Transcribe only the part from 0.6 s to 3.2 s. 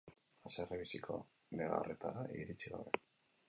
biziko negarretara iritsi gabe.